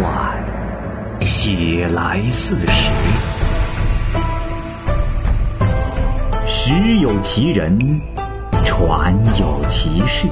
[0.00, 0.34] 传，
[1.20, 2.90] 写来似实。
[6.46, 8.00] 实有其人，
[8.64, 10.26] 传有其事。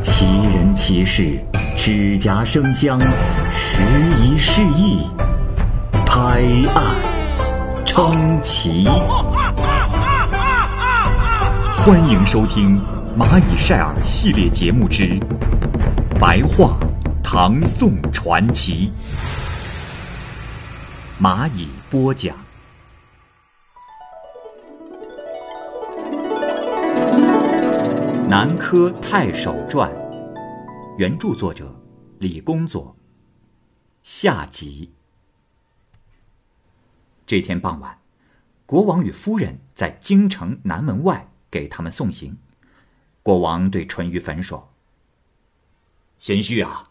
[0.00, 1.36] 其人其事，
[1.76, 3.00] 指甲生香，
[3.50, 3.82] 时
[4.22, 5.08] 移世易，
[6.06, 6.40] 拍
[6.72, 6.94] 案
[7.84, 8.86] 称奇。
[11.78, 12.80] 欢迎收听
[13.20, 15.02] 《蚂蚁晒尔》系列节目之
[16.20, 16.76] 《白话
[17.34, 18.92] 唐宋传奇》，
[21.18, 22.36] 蚂蚁播讲。
[28.28, 29.90] 《南柯太守传》，
[30.98, 31.74] 原著作者
[32.18, 32.94] 李公佐。
[34.02, 34.92] 下集。
[37.26, 37.98] 这天傍晚，
[38.66, 41.30] 国王与夫人在京城南门外。
[41.50, 42.36] 给他们送行，
[43.22, 44.74] 国王对淳于棼说
[46.20, 46.90] ：“贤婿啊，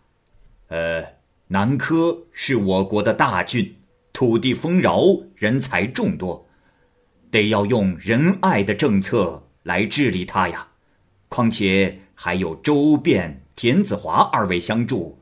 [0.71, 1.05] 呃，
[1.47, 3.75] 南柯是我国的大郡，
[4.13, 5.03] 土地丰饶，
[5.35, 6.47] 人才众多，
[7.29, 10.69] 得要用仁爱的政策来治理它呀。
[11.27, 15.19] 况且还有周变、田子华二位相助，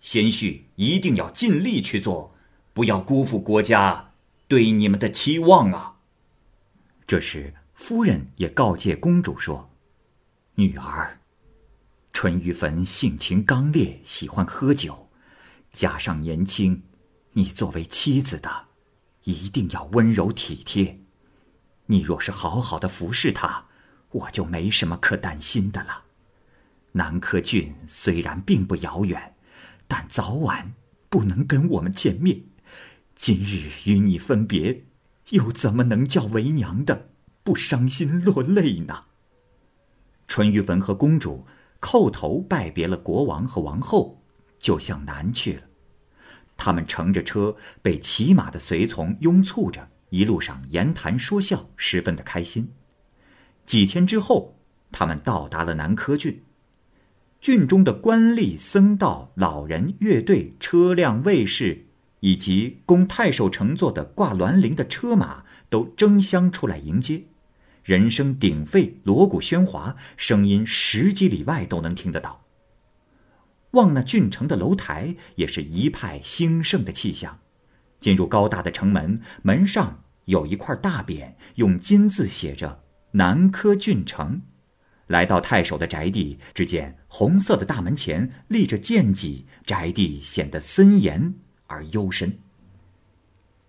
[0.00, 2.34] 贤婿一定要尽力去做，
[2.72, 4.12] 不要辜负国家
[4.48, 5.96] 对你们的期望啊。”
[7.06, 7.52] 这时。
[7.72, 9.70] 夫人也告诫公主说
[10.56, 11.18] ：“女儿，
[12.22, 15.08] 淳于棼性情刚烈，喜欢喝酒，
[15.72, 16.82] 加上年轻，
[17.32, 18.66] 你作为妻子的，
[19.24, 21.00] 一定要温柔体贴。
[21.86, 23.64] 你若是好好的服侍他，
[24.10, 26.04] 我就没什么可担心的了。
[26.92, 29.34] 南柯郡虽然并不遥远，
[29.88, 30.74] 但早晚
[31.08, 32.38] 不能跟我们见面。
[33.14, 34.84] 今日与你分别，
[35.30, 37.08] 又怎么能叫为娘的？”
[37.42, 39.04] 不伤心落泪呢。
[40.28, 41.46] 淳于棼和公主
[41.80, 44.22] 叩头拜别了国王和王后，
[44.58, 45.62] 就向南去了。
[46.56, 52.70] 他们乘着车，被骑马的随从拥簇着，一路上言谈说笑，十分的开心。
[53.64, 54.58] 几天之后，
[54.92, 56.42] 他们到达了南柯郡。
[57.40, 61.86] 郡中的官吏、僧道、老人、乐队、车辆、卫士，
[62.20, 67.24] 以及供太守乘坐的挂銮铃的车马，都争相出来迎接。
[67.82, 72.44] 人声鼎沸，锣鼓喧哗，声音十几里外都能听得到。
[73.72, 77.38] 望那郡城的楼台，也是一派兴盛的气象。
[78.00, 82.82] 进入高大的城门，门上有一块大匾，用金字写着
[83.12, 84.42] “南柯郡城”。
[85.08, 91.34] 来到太守的宅地，只见红色的大门前立着剑戟，宅地显得森严
[91.66, 92.38] 而幽深。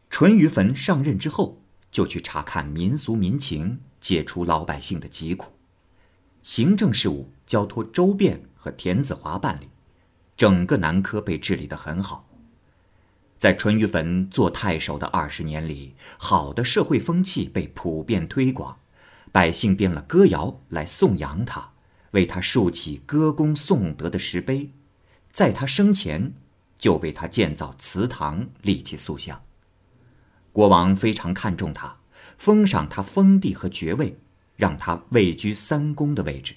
[0.09, 3.79] 淳于棼上任之后，就去查看民俗民情。
[4.01, 5.53] 解除老百姓的疾苦，
[6.41, 9.69] 行政事务交托周变和田子华办理，
[10.35, 12.27] 整个南柯被治理得很好。
[13.37, 18.77] 在淳于棼做太守的二十年里，好的社会风气被普遍推广，
[19.31, 21.71] 百姓编了歌谣来颂扬他，
[22.11, 24.69] 为他竖起歌功颂德的石碑，
[25.31, 26.33] 在他生前
[26.77, 29.41] 就为他建造祠堂，立起塑像。
[30.51, 31.95] 国王非常看重他。
[32.41, 34.17] 封赏他封地和爵位，
[34.55, 36.55] 让他位居三公的位置。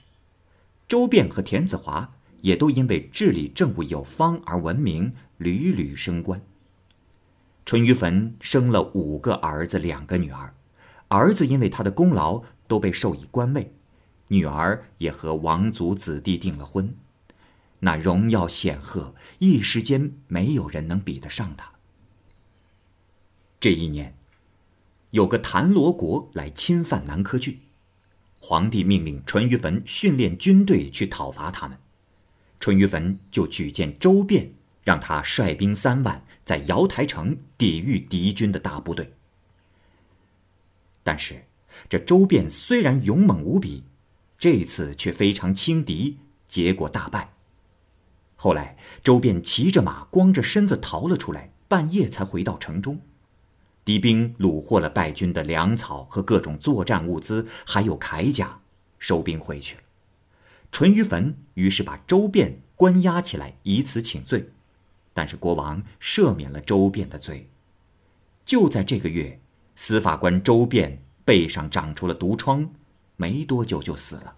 [0.88, 6.40] 周变和田子华也都因为治理政务有方而闻名，屡屡升官。
[7.66, 10.54] 淳于棼生了五个儿子，两个女儿。
[11.08, 13.70] 儿子因为他的功劳都被授以官位，
[14.28, 16.96] 女儿也和王族子弟订了婚，
[17.80, 21.70] 那荣耀显赫，一时间没有人能比得上他。
[23.60, 24.16] 这一年。
[25.14, 27.56] 有个谭罗国来侵犯南柯郡，
[28.40, 31.78] 皇帝命令淳于棼训练军队去讨伐他们。
[32.58, 34.52] 淳于棼就举荐周变，
[34.82, 39.08] 让他率兵三万在瑶台城抵御敌军的大部队。
[41.04, 41.44] 但是，
[41.88, 43.84] 这周变虽然勇猛无比，
[44.36, 46.18] 这次却非常轻敌，
[46.48, 47.32] 结果大败。
[48.34, 53.00] 后来，周变骑着马，光着身子逃了出来，半夜才回到城中。
[53.84, 58.60] 敌兵虏获了败军的粮草和各种作战物资，还有铠甲，
[58.98, 59.82] 收兵回去了。
[60.72, 64.48] 淳于棼于是把周变关押起来，以此请罪。
[65.12, 67.48] 但是国王赦免了周变的罪。
[68.44, 69.38] 就在这个月，
[69.76, 72.68] 司法官周变背上长出了毒疮，
[73.16, 74.34] 没多久就死了。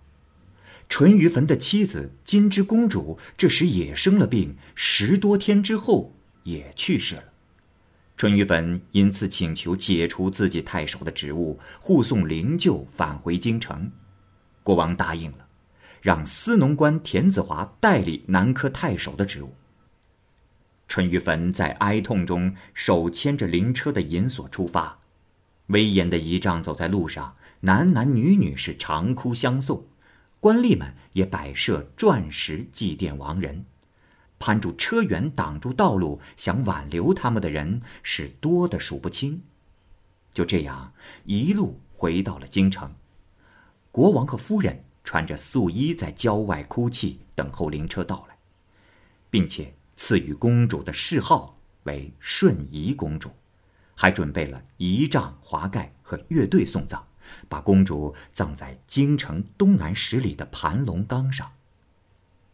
[0.88, 6.12] 淳于棼的妻子金枝公主这时也生了病，十多天之后
[6.42, 7.24] 也去世了。
[8.16, 13.92] 淳于棼因此请求解除自己太守的职务，护送灵柩返回京城。
[14.62, 15.46] 国王答应了，
[16.00, 19.54] 让司农官田子华代理南柯太守的职务。
[20.88, 24.98] 淳于棼在哀痛中手牵着灵车的银锁出发，
[25.66, 29.84] 威严的仪仗走在路上，男男女女是长哭相送，
[30.40, 33.66] 官吏们也摆设钻石祭奠亡人，
[34.38, 39.42] 攀住车辕挡住道路想挽留他们的人是多的数不清。
[40.32, 40.92] 就这样
[41.24, 42.94] 一路回到了京城，
[43.90, 48.36] 国王和夫人穿着素衣在郊外哭泣，等候灵车到来，
[49.30, 49.74] 并且。
[49.98, 53.30] 赐予公主的谥号为顺仪公主，
[53.94, 57.02] 还准备了仪仗、华盖和乐队送葬，
[57.48, 61.50] 把公主葬在京城东南十里的盘龙岗上。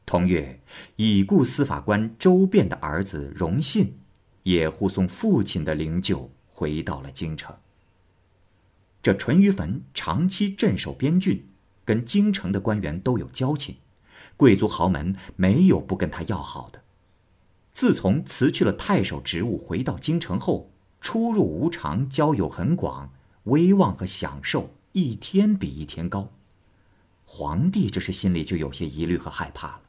[0.04, 0.60] 同月，
[0.96, 3.98] 已故司法官周变的儿子荣信，
[4.42, 7.54] 也护送父亲的灵柩回到了京城。
[9.02, 11.44] 这淳于棼长期镇守边郡，
[11.84, 13.76] 跟京城的官员都有交情，
[14.36, 16.82] 贵族豪门没有不跟他要好的。
[17.72, 20.70] 自从辞去了太守职务，回到京城后，
[21.00, 23.10] 出入无常，交友很广，
[23.44, 26.30] 威望和享受一天比一天高。
[27.24, 29.80] 皇帝这时心里就有些疑虑和害怕了。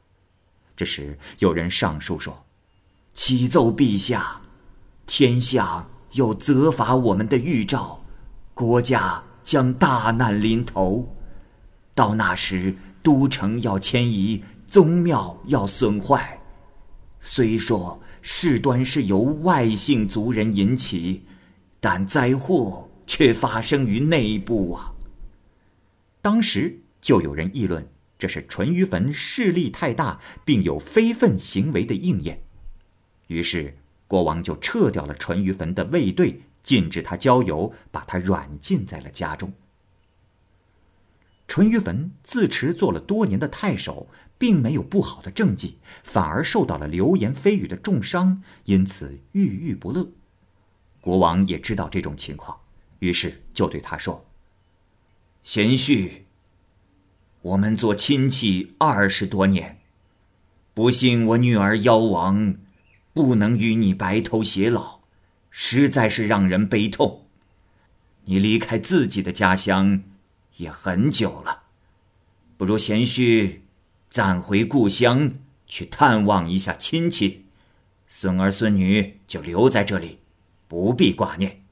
[0.76, 2.44] 这时有人上书说
[3.14, 4.40] ：“启奏陛下，
[5.06, 8.04] 天下有责罚我们的预兆，
[8.54, 11.08] 国家将大难临头。
[11.94, 16.38] 到那时，都城要迁移，宗庙要损坏。”
[17.20, 21.22] 虽说事端是由外姓族人引起，
[21.80, 24.92] 但灾祸却发生于内部啊。
[26.20, 27.86] 当时就有人议论，
[28.18, 32.42] 这是淳于棼势力太大，并有非分行为的应验。
[33.26, 33.76] 于是
[34.06, 39.52] 国王就撤掉了淳于棼的卫队，禁止他郊游，把他软禁在了家中。
[41.46, 44.08] 淳于棼自持做了多年的太守。
[44.36, 50.10] 并没有不好的政绩，反而受到了流言蜚语的重伤，因此郁郁不乐。
[51.00, 52.58] 国王也知道这种情况，
[52.98, 54.26] 于是就对他说
[55.44, 56.23] ：“贤婿，
[57.44, 59.78] 我们做亲戚二十多年，
[60.72, 62.54] 不幸我女儿夭亡，
[63.12, 65.00] 不能与你白头偕老，
[65.50, 67.26] 实在是让人悲痛。
[68.24, 70.02] 你离开自己的家乡
[70.56, 71.64] 也很久了，
[72.56, 73.60] 不如贤婿。”
[74.08, 75.34] 暂回故乡
[75.66, 77.46] 去探望一下亲戚，
[78.06, 80.20] 孙儿孙女就留在这里，
[80.68, 81.64] 不必挂念。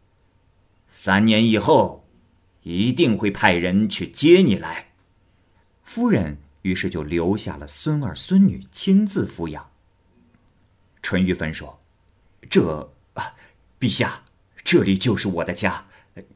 [0.89, 2.05] 三年以后，
[2.65, 4.92] 一定会派人去接你来。
[5.95, 9.69] 夫人于是就留下了孙儿孙女亲自抚养。
[11.03, 11.79] 淳于棼说
[12.49, 13.35] ：“这啊，
[13.79, 14.23] 陛下，
[14.65, 15.85] 这里就是我的家，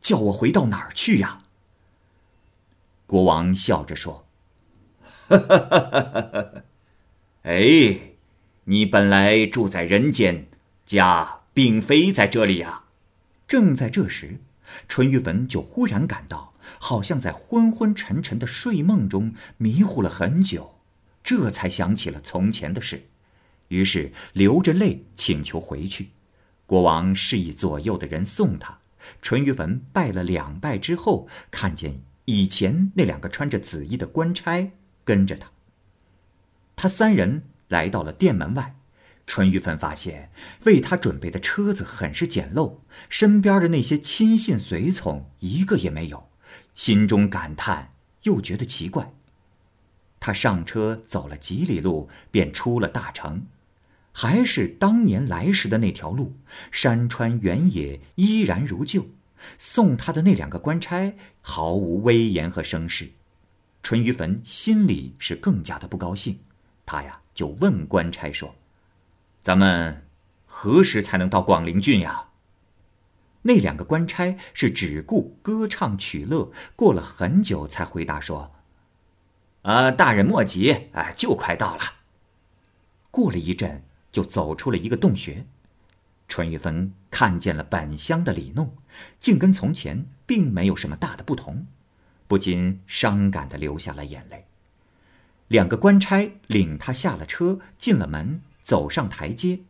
[0.02, 1.42] 叫我回到哪儿去呀？”
[3.08, 4.26] 国王笑着说。
[5.26, 6.62] 哈哈哈哈哈！
[7.44, 7.98] 哎，
[8.64, 10.46] 你本来住在人间，
[10.84, 12.84] 家并非在这里呀。
[13.48, 14.38] 正在这时，
[14.86, 20.78] 淳于棼就忽然感到，好像在昏昏沉沉的睡梦中迷糊了很久，
[21.22, 23.06] 这才想起了从前的事，
[23.68, 26.10] 于是流着泪请求回去。
[26.66, 28.78] 国王示意左右的人送他。
[29.22, 34.72] 淳于文拜了两拜之后，看见以前那两个穿着紫衣的官差。
[35.04, 35.48] 跟着他，
[36.74, 38.74] 他三人来到了店门外。
[39.24, 40.32] 淳于棼发现
[40.64, 46.28] 为他准备的车子很是简陋，身边的那些亲信随从一个也没有，
[46.76, 47.92] 心中感叹
[48.22, 49.12] 又觉得奇怪。
[50.20, 53.46] 他上车走了几里路，便出了大城，
[54.12, 56.34] 还是当年来时的那条路，
[56.70, 59.06] 山川原野依然如旧。
[59.58, 63.10] 送他的那两个官差毫无威严和声势。
[63.82, 66.38] 淳于棼心里是更加的不高兴，
[66.84, 68.54] 他呀就问官差说
[69.42, 70.06] ：“咱们
[70.46, 72.25] 何时才能到广陵郡呀？”
[73.46, 78.52] 那两个官差是只顾歌唱取乐，过了很久才回答说
[79.62, 81.82] ：“啊，大人莫急，哎，就快到了。”
[83.12, 85.46] 过了一阵，就走出了一个洞穴，
[86.26, 88.76] 淳于棼看见了本乡的里弄，
[89.20, 91.66] 竟跟从前并没有什么大的不同。
[92.26, 94.46] 不禁伤感的流下了眼泪。
[95.46, 99.60] 两个官差领他下了车，进了门，走上台阶。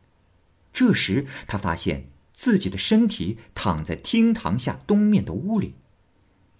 [0.72, 5.74] 这时他发现自己的身体躺在厅堂下东面的屋里。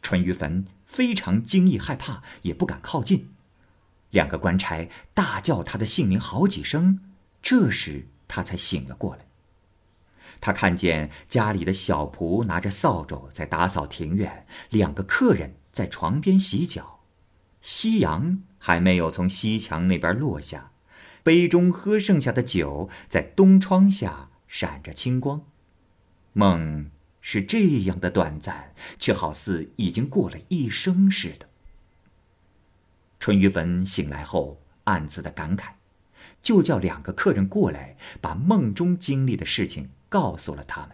[0.02, 3.28] 淳于棼非常惊异害怕，也不敢靠近。
[4.10, 6.98] 两个官差大叫他的姓名好几声，
[7.40, 9.26] 这时他才醒了过来。
[10.40, 15.54] 他看见家里的小仆拿着扫帚在打扫庭院，两个客人。
[15.76, 17.00] 在床边洗脚，
[17.60, 20.70] 夕阳还没有从西墙那边落下，
[21.22, 25.44] 杯中喝剩下的酒在东窗下闪着青光。
[26.38, 26.90] 梦
[27.22, 31.48] 是这样的短暂，却好似已经过了一生似的。
[33.18, 35.70] 淳于棼醒来后，暗自的感慨，
[36.42, 40.90] 就叫两个客人过来，把梦中经历的事情告诉了他们。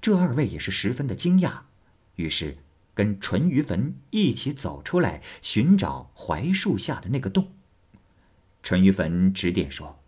[0.00, 1.62] 这二位也是十分的惊讶，
[2.14, 2.58] 于是
[2.94, 7.52] 跟淳于棼一起走出来，寻找槐树下的那个洞。
[8.62, 9.98] 淳于棼指点说：“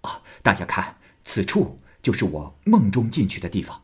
[0.00, 3.78] 啊，大家看，此处就是我梦中进去的地方。”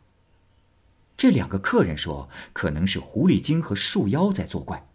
[1.17, 4.87] 这两个客人说：“可能是狐狸精和树妖在作怪。”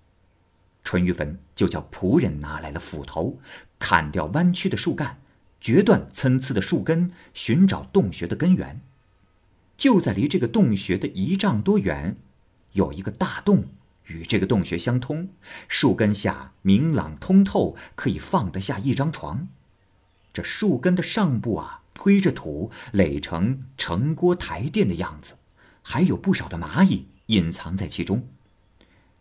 [0.84, 3.40] 淳于棼就叫仆人拿来了斧头，
[3.80, 5.20] 砍掉弯曲的树干，
[5.60, 8.82] 决断参差的树根，寻找洞穴的根源。
[9.78, 12.16] 就在离这个洞穴的一丈多远，
[12.74, 13.66] 有一个大洞，
[14.06, 15.30] 与这个洞穴相通。
[15.68, 19.48] 树根下明朗通透，可以放得下一张床。
[20.34, 25.34] 这树根的上部啊，推着土垒成城郭台殿的样子，
[25.82, 28.28] 还有不少的蚂蚁隐藏在其中。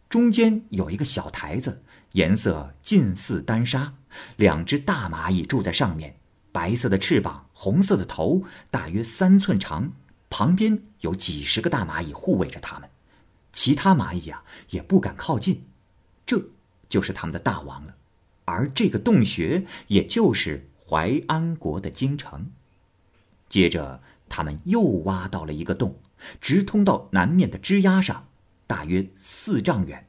[0.08, 3.94] 中间有一个小台子，颜色近似丹砂，
[4.36, 6.16] 两只大蚂蚁住在上面，
[6.50, 9.92] 白色的翅膀，红色的头，大约三寸长。
[10.28, 12.88] 旁边有几十个大蚂蚁护卫着他们，
[13.52, 15.64] 其他蚂蚁呀也不敢靠近。
[16.24, 16.40] 这
[16.88, 17.94] 就是他们的大王了，
[18.44, 22.48] 而这个洞穴也就是淮安国的京城。
[23.48, 25.96] 接着，他们又挖到了一个洞，
[26.40, 28.28] 直通到南面的枝丫上，
[28.66, 30.06] 大约四丈远。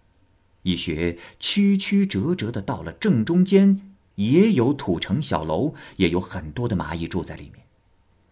[0.63, 7.65] 一穴曲曲折折的到了正中间，也有土城小楼，也有很多的蚂蚁住在里面。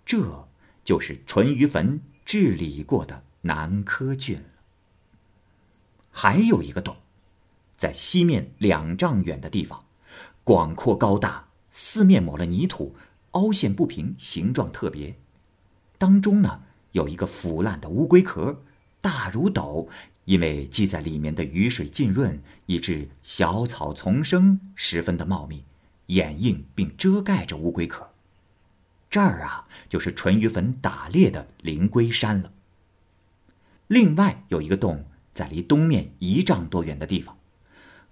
[0.06, 0.48] 这。
[0.86, 4.46] 就是淳于棼治理过的南柯郡了。
[6.10, 6.96] 还有一个洞，
[7.78, 9.86] 在西面两丈远的地方，
[10.44, 12.96] 广阔高大，四面抹了泥土，
[13.32, 15.16] 凹陷不平，形状特别。
[16.00, 16.60] 当中呢
[16.92, 18.62] 有一个腐烂的乌龟壳，
[19.02, 19.88] 大如斗，
[20.26, 25.64] 因为积在里面的雨水浸润，以致小草丛生，十分的茂密，
[26.08, 28.10] 掩映并遮盖着乌龟壳。
[29.10, 32.52] 这儿啊，就是淳于棼打猎的灵龟山了。
[33.88, 35.04] 另外有一个洞，
[35.34, 37.36] 在离东面一丈多远的地方，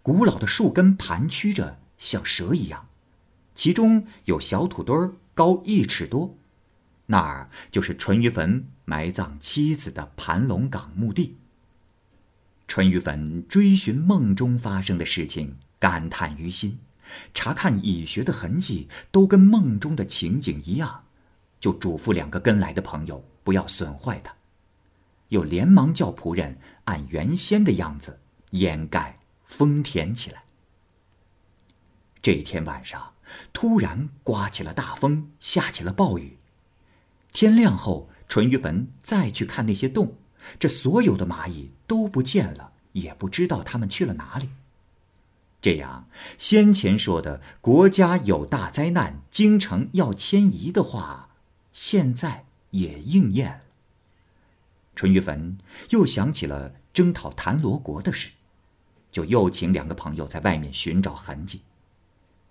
[0.01, 2.88] 古老的树根盘曲着，像蛇一样，
[3.53, 6.36] 其中有小土堆儿，高一尺多。
[7.07, 11.35] 那儿就是淳于棼埋葬妻子的盘龙岗墓地。
[12.67, 16.77] 淳于棼追寻梦中发生的事情，感叹于心。
[17.33, 21.05] 查看蚁穴的痕迹，都跟梦中的情景一样，
[21.61, 24.35] 就嘱咐两个跟来的朋友不要损坏它，
[25.29, 30.43] 又连忙叫仆人按原先的样子掩盖封填起来。
[32.21, 33.13] 这天晚上，
[33.53, 36.37] 突然刮起了大风，下起了暴雨。
[37.39, 40.15] 天亮后，淳于棼再去看那些洞，
[40.58, 44.50] 这所有的蚂蚁都不见了，也不知道他们去了哪里。
[45.62, 51.29] 这样，先前说的国家有大灾难，京城要迁移的话，
[51.72, 53.62] 现在也应验了。
[54.96, 55.60] 淳于棼
[55.91, 58.32] 又想起了征讨谭罗国的事，
[59.12, 61.62] 就又请两个朋友在外面寻找痕迹。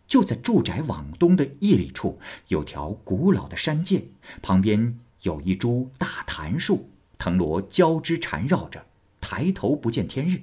[0.07, 4.05] 就在住宅往东的一里处，有条古老的山涧，
[4.41, 8.87] 旁边有一株大檀树，藤萝交织缠绕着，
[9.21, 10.43] 抬头不见天日。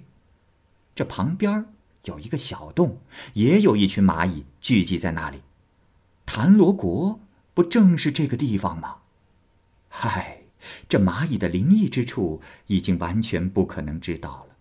[0.95, 1.65] 这旁边
[2.03, 2.99] 有一个小洞，
[3.33, 5.41] 也有一群蚂蚁聚集在那里。
[6.25, 7.19] 檀罗国
[7.53, 8.97] 不正是这个地方吗？
[9.87, 10.41] 嗨，
[10.89, 14.55] 这蚂蚁的灵异之处已经完全不可能知道了，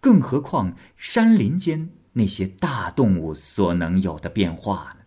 [0.00, 5.04] 更何况山林间那些大动物所能有的变化呢？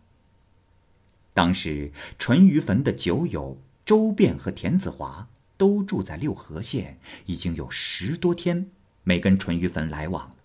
[1.33, 8.69] 当时淳于棼的酒友周变和田子华都住在六合县，已经有十多天
[9.03, 10.35] 没跟淳于棼来往了。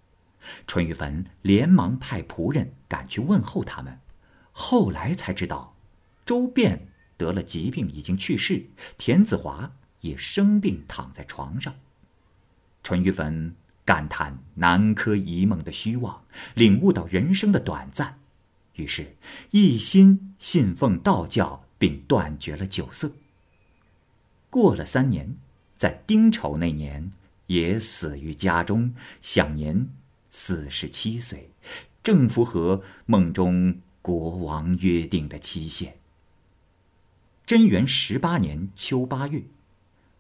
[0.67, 4.01] 淳于棼连忙派仆人赶去问候他们，
[4.53, 5.77] 后来才知道，
[6.25, 8.63] 周变得了疾病，已经去世；
[8.97, 11.75] 田子华也生病躺在床上。
[12.83, 13.55] 淳于棼
[13.89, 18.19] 感叹南柯一梦的虚妄，领悟到人生的短暂，
[18.75, 19.17] 于是
[19.51, 23.11] 一心信奉道教，并断绝了酒色。
[24.51, 25.35] 过了三年，
[25.75, 27.11] 在丁丑那年，
[27.47, 28.93] 也死于家中，
[29.23, 29.89] 享年。
[30.29, 31.51] 四十七岁，
[32.03, 35.97] 正符合梦中国王约定的期限。
[37.47, 39.45] 贞元十八年秋八月，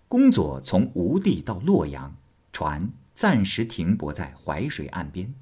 [0.08, 2.16] 公佐从吴地到洛阳，
[2.50, 5.34] 船暂时停泊在淮水岸边，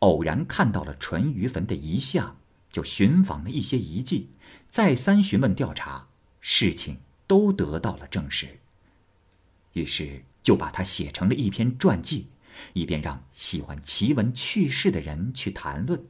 [0.00, 2.36] 偶然看到了淳于棼的遗像，
[2.72, 4.30] 就寻访了一些遗迹，
[4.66, 6.08] 再三询问调查，
[6.40, 8.48] 事情都得到了证实。
[9.74, 12.26] 于是就把它写成了一篇传记，
[12.72, 16.04] 以便让喜欢奇闻趣事的人去谈论。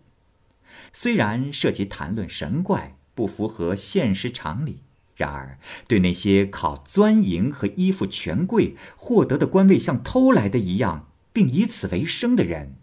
[0.95, 4.83] 虽然涉及谈论神怪，不符合现实常理，
[5.15, 12.75] 然而对那些靠钻营和依附权贵获得的官位像偷来的一样，并以此为生的人，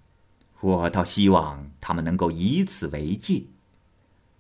[0.62, 3.44] 我倒希望他们能够以此为戒。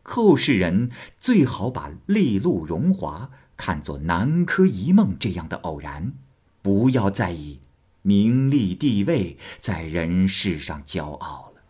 [0.03, 6.13] 后世人最好把利禄荣华看作南柯一梦这样的偶然，
[6.61, 7.59] 不要再以
[8.01, 11.61] 名利地位在人世上骄傲了。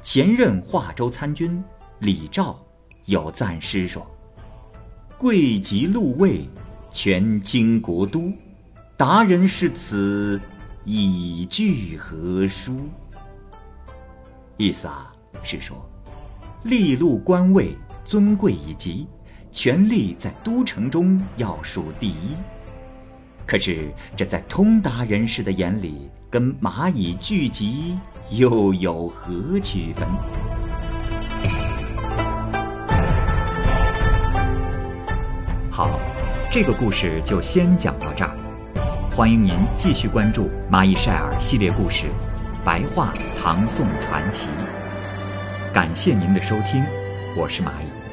[0.00, 1.62] 前任华州参军
[1.98, 2.64] 李肇
[3.06, 4.08] 有赞诗说
[5.18, 6.48] ：“贵极禄位，
[6.92, 8.32] 权倾国都，
[8.98, 10.40] 达人是此，
[10.84, 12.88] 以聚何殊？”
[14.56, 15.12] 意思啊，
[15.42, 15.76] 是说。
[16.62, 17.76] 利禄官位
[18.06, 19.06] 尊贵以及，
[19.52, 22.34] 权力在都城中要数第一。
[23.46, 27.98] 可是这在通达人士的眼里，跟蚂蚁聚集
[28.30, 30.08] 又有何区分？
[35.70, 36.00] 好，
[36.50, 38.34] 这个故事就先讲到这儿。
[39.16, 42.04] 欢迎您继续关注《蚂蚁晒尔》系列故事
[42.62, 44.50] 《白话唐宋传奇》。
[45.72, 46.84] 感谢您的收听，
[47.34, 48.05] 我是蚂蚁。